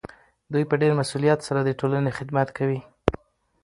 دوی 0.51 0.63
په 0.69 0.75
ډیر 0.81 0.91
مسؤلیت 1.01 1.39
سره 1.47 1.59
د 1.63 1.69
ټولنې 1.79 2.11
خدمت 2.17 2.47
کوي. 2.57 2.79